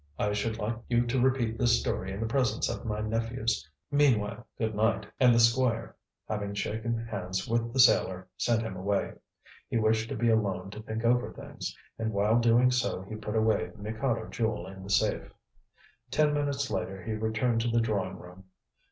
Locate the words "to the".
17.61-17.79